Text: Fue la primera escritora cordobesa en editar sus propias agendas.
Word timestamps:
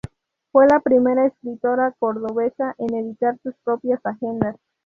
Fue 0.51 0.65
la 0.67 0.79
primera 0.79 1.27
escritora 1.27 1.93
cordobesa 1.99 2.73
en 2.79 2.95
editar 2.95 3.37
sus 3.43 3.53
propias 3.63 4.03
agendas. 4.03 4.55